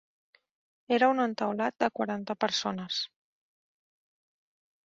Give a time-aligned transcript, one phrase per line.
[0.97, 2.99] Era un entaulat de quaranta persones.